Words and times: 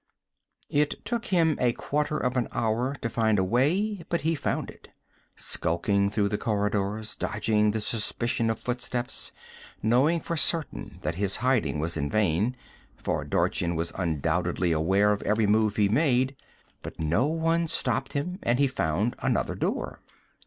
It 0.71 1.05
took 1.05 1.25
him 1.27 1.59
a 1.61 1.73
quarter 1.73 2.17
of 2.17 2.35
an 2.35 2.47
hour 2.51 2.95
to 3.03 3.07
find 3.07 3.37
a 3.37 3.43
way, 3.43 4.01
but 4.09 4.21
he 4.21 4.33
found 4.33 4.71
it 4.71 4.87
skulking 5.35 6.09
through 6.09 6.29
the 6.29 6.39
corridors, 6.39 7.15
dodging 7.15 7.69
the 7.69 7.81
suspicion 7.81 8.49
of 8.49 8.57
footsteps, 8.57 9.31
knowing 9.83 10.19
for 10.19 10.35
certain 10.35 10.97
that 11.03 11.13
his 11.21 11.35
hiding 11.45 11.77
was 11.77 11.97
in 11.97 12.09
vain, 12.09 12.55
for 12.97 13.23
Dorchin 13.23 13.75
was 13.75 13.93
undoubtedly 13.95 14.71
aware 14.71 15.11
of 15.11 15.21
every 15.21 15.45
move 15.45 15.75
he 15.75 15.87
made. 15.87 16.35
But 16.81 16.99
no 16.99 17.27
one 17.27 17.67
stopped 17.67 18.13
him, 18.13 18.39
and 18.41 18.57
he 18.57 18.65
found 18.65 19.13
another 19.19 19.53
door. 19.53 19.99